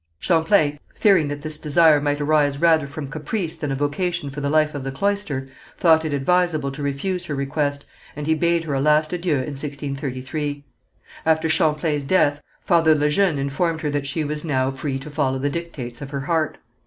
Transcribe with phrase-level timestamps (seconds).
[0.17, 4.49] Champlain, fearing that this desire might arise rather from caprice than a vocation for the
[4.49, 7.85] life of the cloister, thought it advisable to refuse her request,
[8.15, 10.65] and he bade her a last adieu in 1633.
[11.23, 15.37] After Champlain's death, Father Le Jeune informed her that she was now free to follow
[15.37, 16.57] the dictates of her heart.